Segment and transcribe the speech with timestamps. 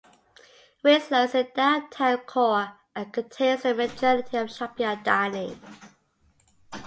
[0.81, 5.61] Winslow is the downtown core and contains the majority of shopping and dining.